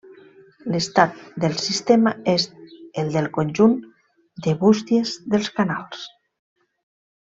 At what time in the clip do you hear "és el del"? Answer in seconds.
2.33-3.29